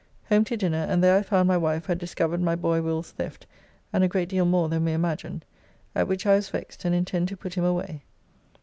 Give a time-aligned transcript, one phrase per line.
[0.29, 3.45] Home to dinner, and there I found my wife had discovered my boy Will's theft
[3.93, 5.45] and a great deal more than we imagined,
[5.93, 8.01] at which I was vexed and intend to put him away.